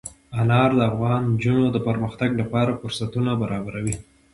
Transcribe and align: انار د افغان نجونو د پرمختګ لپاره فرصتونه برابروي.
انار 0.41 0.69
د 0.77 0.81
افغان 0.91 1.21
نجونو 1.31 1.65
د 1.71 1.77
پرمختګ 1.87 2.29
لپاره 2.41 2.77
فرصتونه 2.81 3.31
برابروي. 3.41 3.95